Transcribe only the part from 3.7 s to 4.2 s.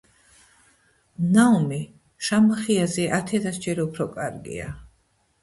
უფრო